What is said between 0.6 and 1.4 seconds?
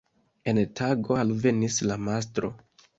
tago,